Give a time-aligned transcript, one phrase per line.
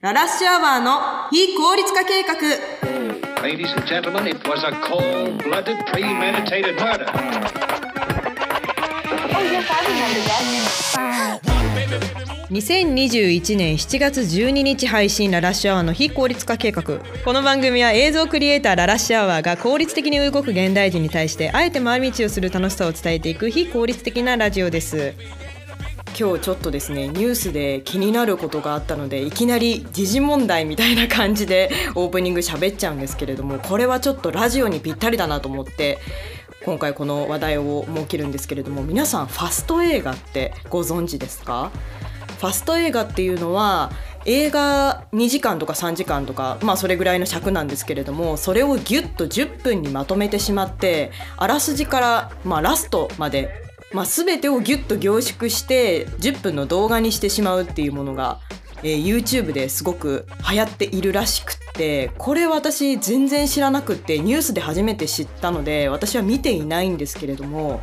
[0.00, 2.34] ララッシュアワーの非効率化計画
[3.42, 7.04] Ladies and gentlemen, it was a cold-blooded, premeditated murder.
[7.10, 7.20] Oh,
[9.42, 11.58] yes, I remember that.
[12.50, 16.82] 2021年7月12日配信ララッシュアワーの非効率化計画
[17.24, 25.12] この番組は映像クリエイターララッシュアワーが効率的に動く現代人に対してあえて回り道をする楽しさを伝えていく非効率的なラジオです
[26.18, 35.98] 今日ちょっとですねニュースで気になることがあったのでいきなり時事問題みたいな感じで オープニング喋っちゃうんですけれどもこれはちょっとラジオにぴったりだなと思って
[36.64, 41.70] 今回この話題を設けるんですけれども皆さんファスト映画ってご存知ですか？
[42.40, 43.92] ファスト映画っていうのは
[44.24, 58.40] 映画2時間とか3時間とかまあそれぐらいの尺なんですけれどもそれをギュッと10分にまとめてしまってあらすじから、まあ、ラストまで、まあ、全てをギュッと凝縮して10分の動画にしてしまうっていうものが、
[58.82, 67.80] えー YouTube ですごく流行っているらしくってこれ私全然知らなくってニュースで初めて知ったので私は見ていないんですけれども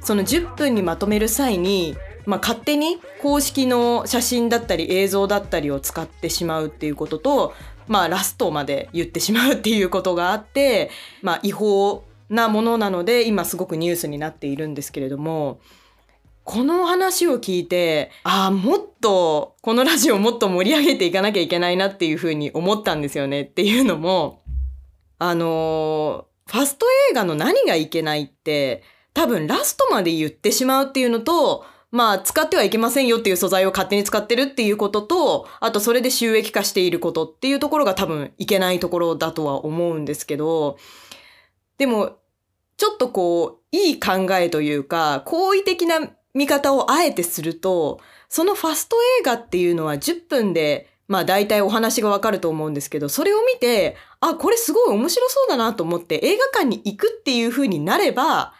[0.00, 7.54] その10分にまとめる際に、まあ、勝手に公式の写真だったり映像だったりを使ってしまうっていうことと、
[7.88, 10.90] まあ、ラストまで言ってしまうっていうことがあって、
[11.22, 15.60] まあ、違法なものなので今すごくニュースになっているんですけれども
[16.44, 24.42] この話を聞いてああもっとこのラジオもっと盛り上げていかなきゃいけないなっていうふうに思ったんですよねっていうのも
[25.18, 28.82] あのファスト映画の何がいけないって
[29.14, 40.76] 多分ラストまで言ってしまうっていうのと、まあ使ってはいけませんよっていう素材を勝手に使ってるっていうことと、あとそれで収益化していることっていうところが多分いけないところだとは思うんですけど、
[41.78, 42.18] でも
[42.76, 46.00] ちょっとこう、いい考えというか、好意的な
[46.34, 58.54] 見方をあえてすると、そのファスト映画っていうのは10分で、まあ大体お話がわかると思うんですけど、それを見て、あ、これすごい面白そうだなと思って映画館に行くっていう風になれば、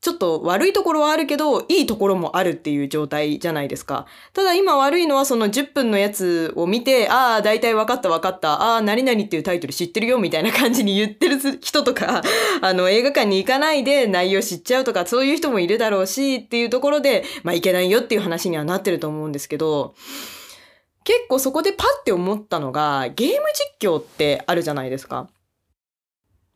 [0.00, 4.06] ちょっと悪いところはあるけど、いいところもあるっていう状態じゃないですか。
[4.32, 12.22] ただ今悪いのはその10分のやつを見て、ああ、大体分かった分かった、ああ、何々っていうタイトル知ってるよみたいな感じに言ってる人とか、
[12.62, 19.94] あの映画館に行かないで内容知っちゃうとか、そういう人もいるだろうしっていうところで、まあいけないよっていう話にはなってると思うんですけど、
[21.02, 23.34] 結構そこでパッて思ったのが、ゲーム
[23.80, 25.28] 実況ってあるじゃないですか。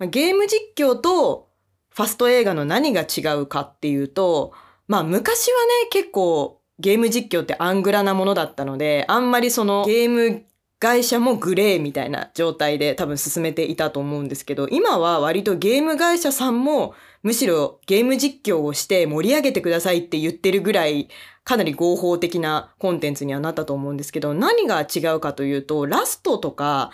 [0.00, 1.51] ゲーム実況と
[1.94, 4.52] ファスト映画の何が違うかっていうと、
[4.88, 10.44] まあ昔はね、結構ゲーム実況ってアングラなものだったので、あんまりそのゲーム
[10.78, 21.08] 会社もグレーみたいな状態で多分進めていたと思うんですけど、今は割とゲーム会社さんもむしろゲーム実況をして盛り上げてくださいって言ってるぐらい、
[21.44, 26.90] かなり合法的なコンテンツにはなったと思うんですけど、何が違うかというと、ラストとか、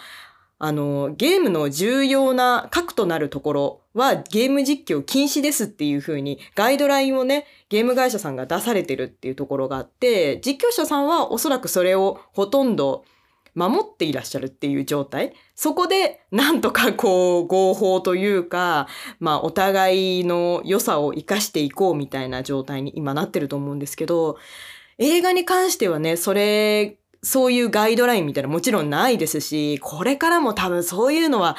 [0.61, 13.05] あの、ゲームの重要な核となるところはゲーム実況禁止ですっていう風にガイドラインをね、ゲーム会社さんが出されてるっていうところがあって、実況者さんはおそらくそれをほとんど
[13.55, 15.35] 守っていらっしゃるっていう状態。
[15.55, 18.89] そこでなんとかこう合法というか、
[19.21, 24.39] まあお互いの良さを活かしていこうみたいな状態に今なってると思うんですけど、
[24.99, 31.56] 映画に関してはね、それ、そういうガイドラインみたいなもちろんないですし、これからも多分そういうのは、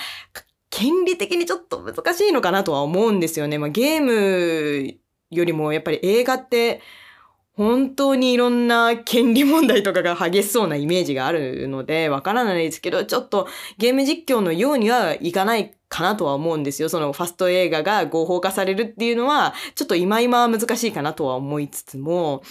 [0.69, 3.57] 権利的にちょっと難しいのかなとは思うんですよね。
[3.57, 4.99] まあゲーム
[5.31, 6.81] よりもやっぱり映画って、
[7.59, 16.87] 本当にいろんな権利問題とかが激しそうなイメージがあるので、わからないですけど、ちょっとゲーム実況のようにはいかないかなとは思うんですよ。
[16.87, 22.43] そのファスト映画が合法化されるっていうのは、ちょっと今今は難しいかなとは思いつつも、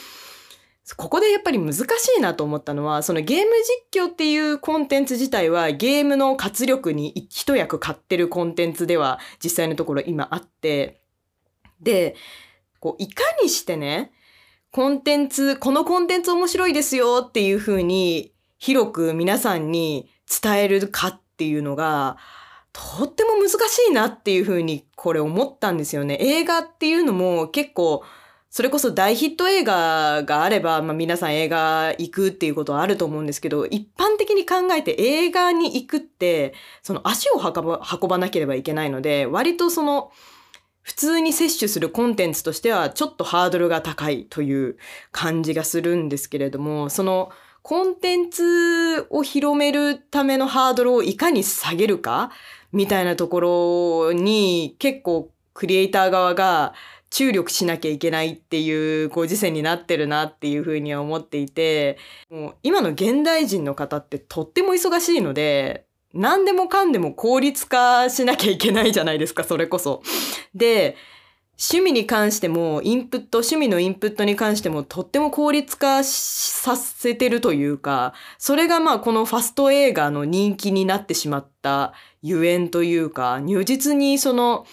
[0.97, 1.85] ここでやっぱり難し
[2.17, 3.53] いなと思ったのは、そのゲーム
[3.93, 11.01] 実況っていうコンテンツ自体はゲームの活力に一役買ってるコンテンツでは実際のところ今あって、
[11.81, 12.17] で、
[12.81, 14.13] こういかにしてね、
[14.71, 20.11] コンテンツ、このコンテンツ面白いですよっていう風に広く皆さんに
[20.43, 22.17] 伝えるかっていうのが、
[22.73, 23.57] とっても難し
[23.89, 26.19] いなっていう風にこれ思ったんですよね。
[26.21, 28.03] 映画っていうのも結構
[28.51, 40.11] それこそ大ヒット映画があれば、まあ、皆さん映画行くっていうことはあると思うんですけど、一般的に考えて映画に行くって、その足を運ばなければいけないので、割とその、
[40.81, 44.79] 普通に摂取するコンテンツとしてはちょっとハードルが高いという
[45.13, 47.31] 感じがするんですけれども、その
[47.61, 52.31] コンテンツを広めるためのハードルをいかに下げるか
[52.73, 53.41] みたいなとこ
[54.09, 56.73] ろに結構クリエイター側が
[57.11, 61.99] 注力しなきゃいけないっていうご時世になってるなっていうふうには思っていて、
[62.31, 70.03] もう今の現代人の方ってとっても忙しいので、何でもかんでも効率化しなきゃいけないじゃないですか、それこそ。
[70.55, 70.97] で、
[71.61, 84.67] 趣味に関しても、インプット、趣味のインプットに関してもとっても効率化させてるというか、それがまあこのファスト映画の人気になってしまったゆえんというか、如実にその、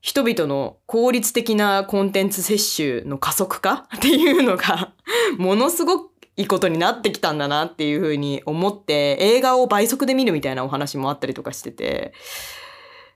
[0.00, 3.86] 人々の効率的なコンテンツ摂取の加速化？
[3.96, 4.92] っていうのが、
[5.36, 12.14] ものすごくいいことになってきたんだなっていうふうに思って、映画を倍速で見るみたいなお話もあったりとかしてて、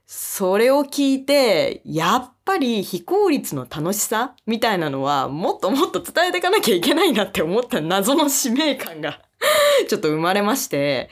[0.05, 9.19] それを聞いて、やっぱり非効率の楽しさみたいなのは、もっともっと伝えていかなきゃいけないなって思った謎の使命感が
[9.89, 11.09] ちょっと生まれまして、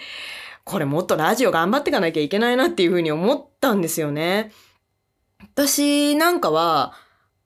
[0.66, 4.52] これもっとラジオ頑張っていかなきゃいけないなっていうふうに思ったんですよね。
[5.54, 6.94] 私なんかは、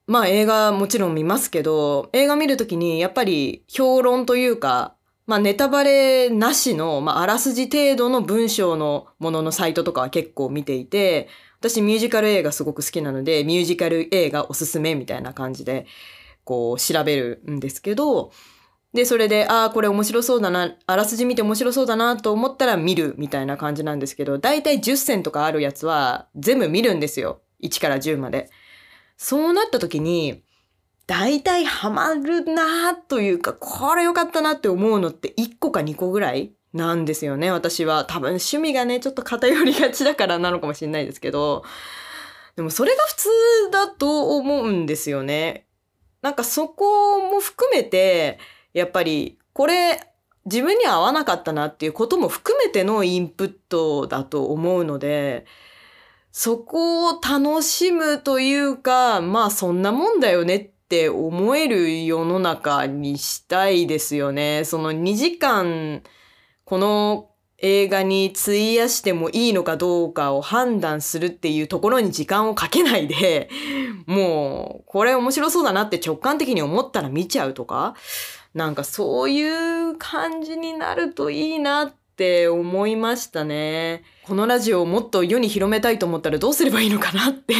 [0.06, 4.96] まあ映画もちろん見ますけど、映画見るときにやっぱり評論というか、
[5.26, 11.28] まあネタバレなしの、まああらすじ程度の文章のもののサイトとかは結構見ていて、
[11.60, 15.88] 私ミュージカル映画すごく好きなので、ミュージカル映画おすすめみたいな感じで、
[16.44, 18.32] こう調べるんですけど、
[18.94, 27.42] で、それで、ああ、これ面白そうだな、あらすじ見て面白そうだなと思ったら見るみたいな感じなんですけど、だいたい10選とかあるやつは全部見るんですよ。
[27.64, 28.50] 1から10まで。
[29.18, 30.44] そうなった時に、
[31.08, 38.06] 大体ハマるなというか、これ良かったなって思うのって1個か2個ぐらいなんですよね、私は。
[38.06, 41.64] 多分趣味がね、ちょっと偏りがちだからなのかもしれないですけど、
[42.58, 43.30] でもそれが普通
[43.72, 45.68] だと思うんですよね。
[46.22, 48.40] なんかそこも含めて、
[48.74, 50.00] やっぱりこれ
[50.46, 55.46] 自分には合わなかったなっていうことも含めてのインプットだと思うので、
[56.32, 64.64] そこを楽しむというか、まあそんなもんだよねって思える世の中にしたいですよね。
[64.64, 66.04] その2時間、
[66.64, 67.30] この
[67.60, 73.50] 映画に費やしてもいいのかどうかを判断するっていうところに時間をかけないで、
[74.06, 77.96] もうこれ面白そうだなって直感的に思ったら見ちゃうとか、
[78.54, 84.02] なんかそういう感じになるといいなってって思いましたね。
[84.24, 87.54] このラジオをもっと世に広めたいと思ったらどうすればいいのかなって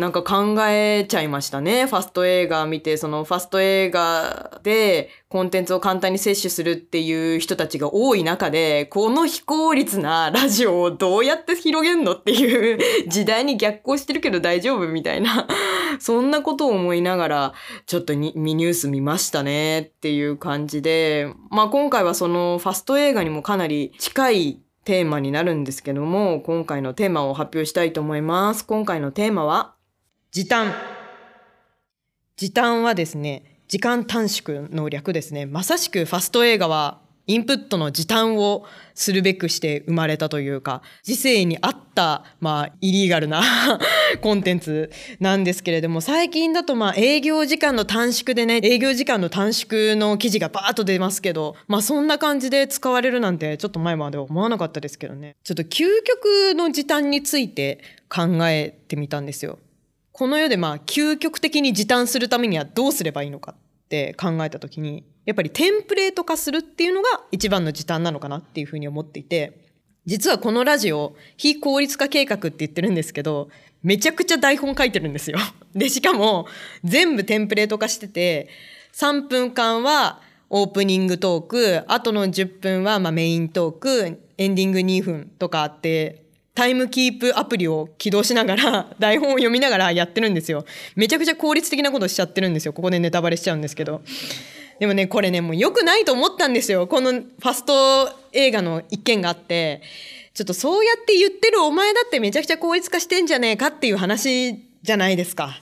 [0.00, 1.84] なんか考えちゃいましたね。
[1.84, 12.74] ファスト映画見て、そのファスト映画でコンテンツを簡単に摂取するっていう人たちが多い中で、この非効率なラジオをどうやって広げんのってい
[13.04, 15.46] う時代に逆行してるけど大丈夫みたいな、
[16.00, 17.52] そんなことを思いながら、
[17.84, 28.64] ちょっとにミニュース見ましたねっていう感じで、まあ今回はそのファスト映画にもかなり近いテーマになるんですけども、今回のテーマを発表したいと思います。
[28.64, 29.74] 今回のテーマは、
[30.32, 30.72] 時短。
[32.36, 35.44] 時短はですね、時間短縮の略ですね。
[35.44, 43.42] まさしくファスト映画は、インプットの時短をするべくして生まれたというか、時世に合った、まあ、イリーガルな
[44.22, 55.34] コンテンツなんですけれども、最近だと、まあ、営業時間の短縮でね、営業時間の短縮の記事がバーッと出ますけど、まあ、そんな感じで使われるなんて、ちょっと前までは思わなかったですけどね。
[55.42, 59.58] ちょっと究極の時短について考えてみたんですよ。
[60.20, 69.64] この世でまあ究極的に時短するためにはどうすればいいのかって考えた時にやっぱりテンプレート化するっていうのが一番の時短なのかなっていうふうに思っていて
[70.04, 73.48] 実はこのラジオ非効率化計画って言ってるんですけど
[73.82, 75.38] めちゃくちゃ台本書いてるんですよ。
[75.74, 76.46] でしかも
[76.84, 78.50] 全部テンプレート化してて
[78.92, 86.28] 3分間はオープニングトークあとの10分はまメイントークエンディング2分とかあって
[86.60, 90.66] タイムキープアプリを起動しながら 台本を読みながらやってるんですよ。
[90.94, 92.74] めちゃくちゃ効率的なことしちゃってるんですよ。
[92.74, 94.02] ここでネタバレしちゃうんですけど。
[94.78, 96.86] でもね、これね、もう良くないと思ったんですよ。
[96.86, 99.80] このファスト映画の一件があって、
[100.34, 105.46] ちょっとそうやって言ってるお前だってめちゃくちゃ効率化してんじゃねえかっていう話じゃないですか。
[105.46, 105.60] だか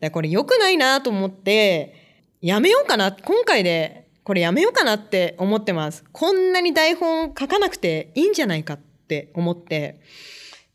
[0.00, 3.10] らこれ良くないなと思って、やめようかな。
[3.10, 6.04] 今回でこれやめようかなって思ってます。
[6.12, 10.00] こんなに台本書かなくていいんじゃないかって思って、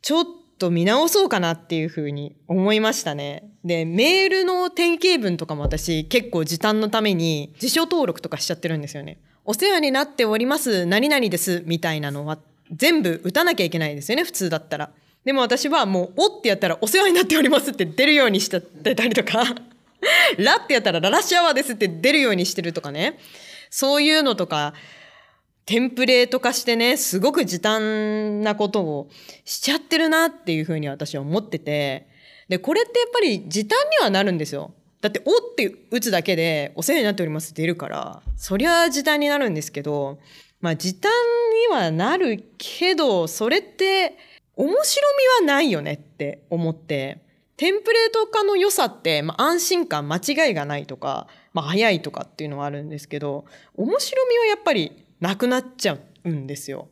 [0.02, 0.26] ちょっ
[0.60, 3.50] と見直そうかなっていうふうに思いましたね。
[3.66, 9.20] で、メールの典型文とかも私結構時短のために辞書登録とかしちゃってるんですよね。
[9.46, 12.38] お世話になっております、何々です、みたいなのは
[12.72, 14.92] 全部打たなきゃいけないですよね、普通だったら。
[15.26, 19.44] でも私はもう、おってやったらお世話になっておりますって出るようにしちゃってたりとか、
[20.38, 23.18] ラってやったらララシアワーですって出るようにしてるとかね。
[23.70, 24.74] そういうのとか、
[25.70, 29.08] テンプレート化してね、すごく時短なことを
[29.46, 32.08] しちゃってるなっていうふうに私は思ってて、
[32.48, 34.74] でこれってやっぱり時短にはなるんですよ。
[35.00, 40.18] だって「お」って打つだけで「お世話になっております」出るからそりゃ時短になるんですけど
[40.60, 41.12] まあ時短
[41.70, 44.18] にはなるけどそれって
[44.56, 45.08] 面白
[45.44, 47.20] みはないよねって思って。
[47.58, 53.44] テンプレート化の良さって、まあ、安心感間違いがないとか、まあ、早いとかっていうのはあるんですけど
[53.76, 56.88] 面白みはやっぱりなくなっちゃうんですよ。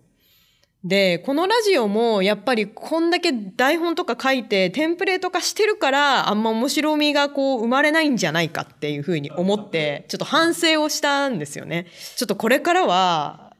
[0.84, 11.88] でこのラジオもやっぱりこんだけ台本とか書いてテンプレート化してるからあんま面白みがこう生まれないんじゃないかっていうふうに思ってちょっと反省をしたんですよね。
[12.16, 13.54] ちょっとこれからは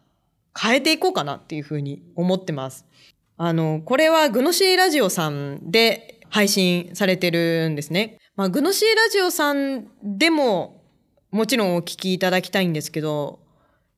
[0.60, 2.86] 変えていこうかなっていうふうに思ってます。
[3.36, 8.18] あのこれはグノシーラジオさんで配信されてるんですね。
[8.36, 10.84] まあ、グノシーラジオさんでも
[11.32, 13.40] もちろんお聞きいただきたいんですけど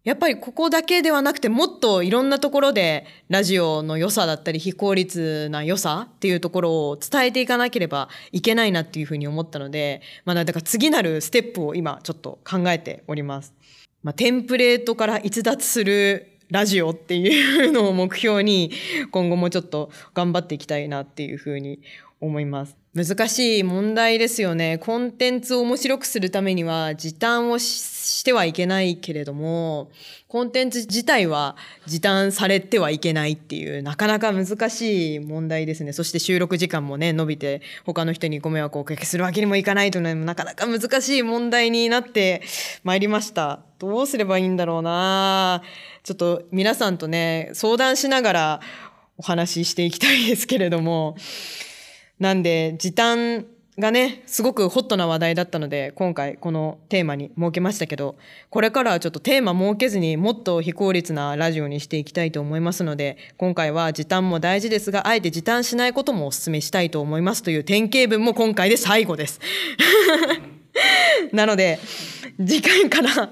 [0.06, 13.54] やっぱりここだけではなくてもっといろんなところでラジオの良さだったり非効率な良さっていうところを伝えていかなければいけないなっていうふうに思ったので、まあ、だから次なるステップを今ちょっと考えております。
[14.02, 18.72] まあ、テンプレートから逸脱するラジオっていうのを目標に
[19.12, 21.82] 今後もちょっと頑張っていきたいなっていうふうに
[22.22, 22.76] 思います。
[22.96, 24.80] 難しい問題ですよね。
[24.80, 29.92] コンテンツを面白くするためには時短をしてはいけないけれども、
[30.28, 35.94] コンテンツ自体は時短されてはいけないっていう、なかなか難しい問題ですね。
[35.94, 42.42] そして収録時間もね、伸びて、他の人にご迷惑をおかけするわけにもいかないというのもなかなか難しい問題になって
[42.84, 43.60] まいりました。
[43.78, 45.62] どうすればいいんだろうな
[46.04, 48.62] ちょっと皆さんとね、相談しながら
[49.18, 51.16] お話ししていきたいですけれども、
[52.20, 53.46] なんで時短
[53.80, 58.18] がねすごくホットな話題だったので今回このテーマに設けましたけど
[58.50, 69.40] これからはちょっとテーマ設けずにもっと非効率なラジオにしていきたいと思いますので今回は時短も大事ですがあえて時短しないこともお勧めしたいと思いますという典型文も今回で最後です。
[71.32, 71.80] なので
[72.38, 73.30] 次回から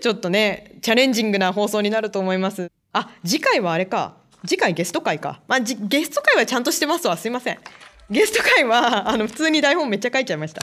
[0.00, 2.70] ちょっとねチャレンジングな放送になると思います。
[2.92, 4.14] あ次回はあれか
[4.46, 7.58] 次回ゲスト会か、まあ、ゲスト会はちゃんとしてますわすいません。
[8.12, 10.62] ゲスト会はあの普通に台本めっちゃ書いちゃいました。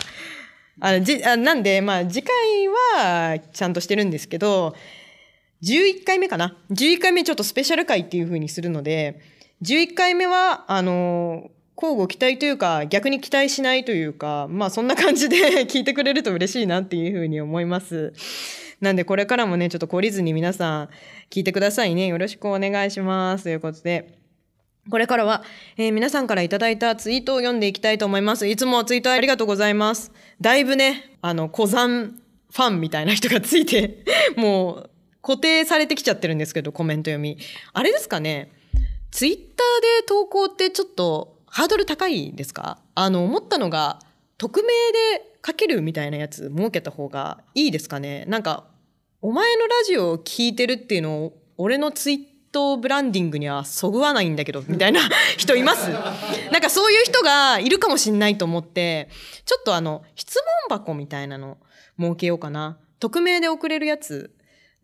[0.81, 2.33] あのじあなんでまあ次回
[2.67, 4.75] はちゃんとしてるんですけど
[5.63, 9.19] 11回目かな？11回目ちょっとスペシャル回っていう風にするので
[9.63, 18.13] 11回目はあの交互期待というか逆に期待しないというかまあそんな感じで 聞いてくれると嬉しいなっていう風に思います。
[18.79, 20.89] なんでこれからもねちょっと懲りずに皆さん
[21.29, 24.19] 聞いてくださいねよろしくお願いしますということで。
[24.89, 25.43] これからは、
[25.77, 28.47] えー皆さんからいただいたツイートを読んでいきたいと思います。
[28.47, 30.11] いつもツイートありがとうございます。
[30.41, 34.03] だいぶね、あの、小山ファンみたいな人がついて、
[34.35, 34.89] もう
[35.21, 37.37] 固定されてきちゃってるんですけど、コメント読み。
[37.73, 38.51] あれですかね、
[39.11, 39.45] ツイッター
[40.01, 42.79] で投稿ってちょっとハードル高いですか？
[42.95, 43.99] あの、思ったのが、
[44.37, 44.69] 匿名
[45.17, 48.25] で書けるみたいなやつ設けた方がいいですかね？
[48.27, 48.65] なんか、
[49.21, 52.19] お前のラジオを聞いてるっていうのを、俺のツイッ
[52.51, 55.01] ターブランディングにはそぐわないんだけどみたいな
[55.37, 55.89] 人います。
[55.89, 59.09] なんかそういう人がいるかもしんないと思って
[59.45, 60.35] ちょっとあの質
[60.69, 61.57] 問箱みたいなの
[61.99, 62.77] 設けようかな。
[62.99, 64.31] 匿名で送れるやつ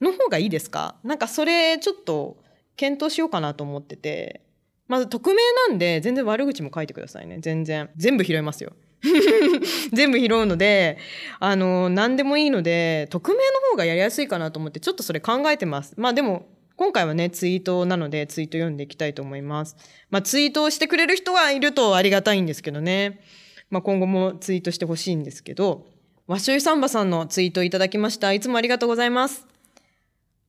[0.01, 0.95] の方がいいですか？
[1.03, 2.37] なんかそれちょっと
[2.77, 4.41] 検討しようかなと思ってて。
[4.87, 7.37] まず匿名なんで全然悪口も書いてくださいね。
[7.39, 7.89] 全然。
[7.97, 8.73] 全部拾いますよ。
[9.93, 10.97] 全部拾うので
[11.39, 13.41] あの何でもいいので匿名の
[13.71, 15.93] 方がやりやすいかなと思ってちょっとそれ考えてます。
[15.97, 19.75] まあでも今回はねツイートなのでツイート読んでいきたいと思います。
[20.09, 23.21] まあツイートをしてくれる人がいるとありがたいんですけどね。
[23.69, 25.85] まあ今後もツイートしてほしいんですけど
[26.27, 28.33] わっしょいサンバさんのツイートいただきました。
[28.33, 29.47] いつもありがとうございます。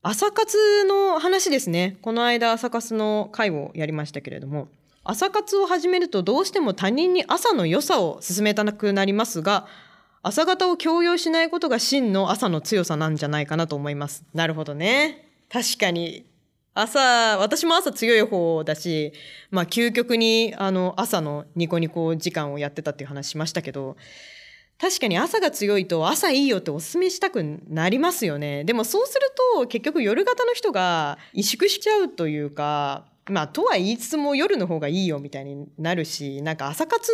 [0.02, 1.98] 朝活の話ですね。
[2.02, 4.68] この間朝活の会をやりましたけれども
[5.04, 9.66] 朝活を始めるとどうしても他人に朝の良さを勧めたくなりますが
[10.22, 14.24] 朝方を強要しないことが真の朝の強さなんじゃないかなと思います。
[14.34, 15.25] なるほどね。
[15.50, 16.26] 確かに。
[16.78, 19.14] 朝私も朝強い方だし
[19.50, 23.96] まあ究極にあの朝のニコニコ時間をやってたっていう話しましたけど
[24.78, 28.62] 確かに朝が強いと朝いいよっておすすめしたくなりますよね。
[28.64, 29.20] でもそうする
[29.54, 37.10] と結局夜型の人が萎縮しちゃうというかまあとは言いつつも夜の方がいいよみたいになるしなんか朝活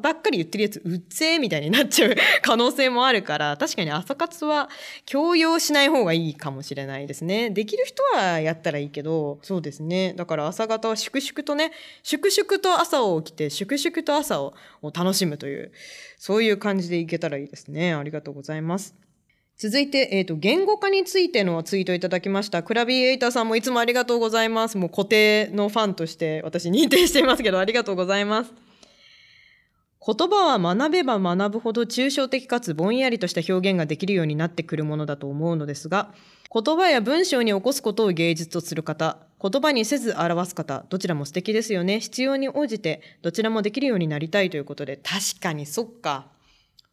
[0.00, 4.68] ばっかり言ってるやつうっせえみたいになっちゃう可能性もあるから確かに朝活は
[5.06, 7.50] 強要しない方がいいかもしれないですね。
[7.50, 10.12] できる人はやったらいいけどそうですね。
[10.14, 14.54] だから朝方は粛々とね粛々と朝を起きて粛々と朝を
[14.92, 15.72] 楽しむという
[16.18, 17.94] そういう感じでいけたらいいですね。
[17.94, 19.09] ありがとうございます。
[19.60, 22.62] 続いて、えーと、言語化についてのツイートいただきました。
[22.62, 24.78] クラビエイターさんもいつもありがとうございます。
[24.78, 28.54] もう固定のファンとして私認定していますけど、ありがとうございます。
[30.02, 36.14] 言葉は学べば学ぶほど抽象的かつぼんやりとした表現ができるようになってくるものだと思うのですが
[36.50, 46.28] 言葉や文章に起こすことを芸術とする方言葉にせず表す方どちらも素敵ですよね必要に応じてどちらもできるようになりたいということで確かにそっか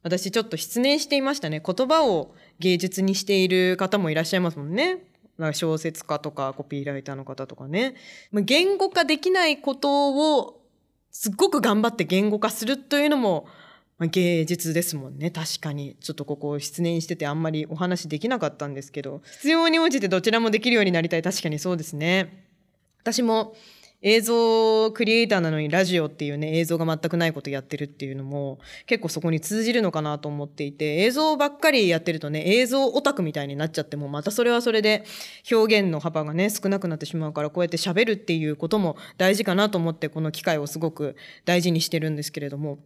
[0.08, 1.62] 私ちょっと失念していましたね。
[1.64, 5.00] 言葉を芸術にしている方もいらっしゃいますもんね。
[5.38, 7.96] なんか小説家とかコピーライターの方とかね。
[8.34, 10.62] 言語化できないことを
[11.12, 13.48] すっごく頑張って言語化するというのも、
[13.98, 15.30] ま芸術ですもんね。
[15.30, 15.98] 確かに。
[16.00, 21.22] ちょっとここ失念しててあんまりお話できなかったんですけど必要に応じてどちらもできるようになりたい。
[21.22, 22.46] 確かにそうですね。
[23.02, 23.56] 私も
[24.02, 35.04] 映像クリエイターなのにラジオっていうね映像が全くないことやってるっていうのも結構そこに通じるのかなと思っていて映像ばっかりやってるとね映像オタクみたいになっちゃってもまたそれはそれで
[35.52, 42.78] 表現の幅がね少なくなってしまうからこうやって喋るっていうことも大事かなと思ってこの機会をすごく大事にしてるんですけれども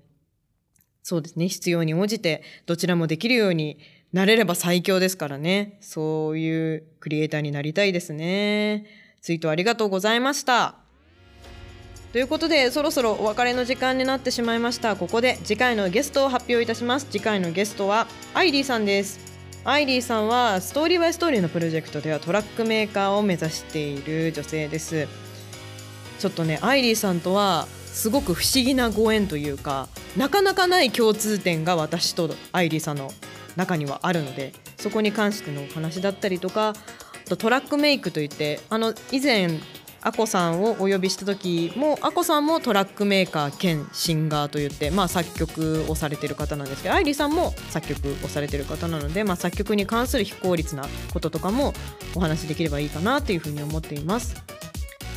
[1.03, 3.80] そうですね必要に応じてどちらもできるように
[4.13, 8.86] なれれば最強ですからねそういうクリエイターになりたいですね。
[9.22, 10.82] ツイートありがとうございました。
[12.12, 14.98] ということでそろそろお別れの時間になってしまいました。
[14.98, 17.08] ここで次回のゲストを発表いたします。
[17.10, 19.20] 次回のゲストはアイリーさんです。
[19.63, 25.08] アイリーさんはストーリーバイストーリーのプロジェクトではトラックメーカーを目指している女性です。
[26.20, 29.88] ちょっとねアイリーさんとはすごく不思議なご縁というか
[30.18, 33.10] なかなかない共通点が私とアイリーさんの
[33.56, 36.70] 中にはあるのでそこに関してのお話だったりとか
[37.25, 39.50] あとトラックメイクといってあの以前
[40.03, 51.74] アコさんをお呼びした時もアコさんもトラックメーカー兼シンガーといって、まあ、作曲をされてる方なんですけど愛梨さんも作曲をされてる方なので、まあ、作曲に関する非効率なこととかも
[52.15, 54.36] お話しできればいいかなというふうに思っています。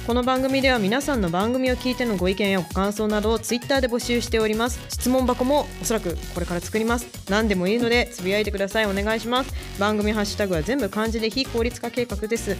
[0.07, 4.79] この番組では皆さんの番組を聞いてのご意見やご感想などをツイッターで募集しております。
[4.91, 7.07] 質問箱もおそらくこれから作ります。
[7.31, 8.87] 何でもいいのでつぶやいてください。
[8.87, 9.55] お願いします。
[9.81, 12.51] 番組ハッシュタグは全部漢字で非効率化計画です。
[12.51, 12.57] よ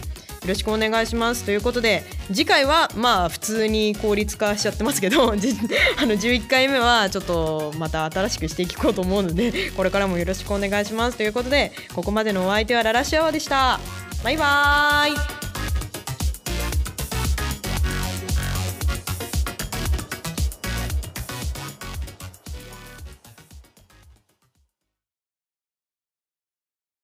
[0.47, 1.43] ろしくお願いします。
[1.43, 11.17] ということで次回はまあ普通に効率化しちゃってますけど あの11回目はちょっとまた新しくしていこうと思うので これからもよろしくお願いします。
[11.17, 13.79] ということでここまでのお相手はララシアワでした。
[14.23, 15.44] バイバーイ。